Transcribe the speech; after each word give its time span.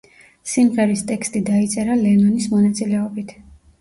სიმღერის 0.51 1.03
ტექსტი 1.11 1.43
დაიწერა 1.49 1.99
ლენონის 2.05 2.49
მონაწილეობით. 2.55 3.37